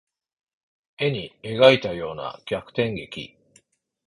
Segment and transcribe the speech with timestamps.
[0.97, 3.37] 絵に描いたような逆転劇